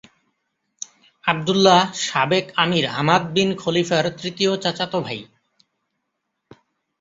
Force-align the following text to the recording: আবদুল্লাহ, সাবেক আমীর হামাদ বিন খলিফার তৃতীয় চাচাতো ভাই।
আবদুল্লাহ, 1.25 1.81
সাবেক 2.03 2.45
আমীর 2.55 2.85
হামাদ 2.87 3.23
বিন 3.33 3.49
খলিফার 3.55 4.05
তৃতীয় 4.19 4.51
চাচাতো 4.57 4.97
ভাই। 5.01 5.19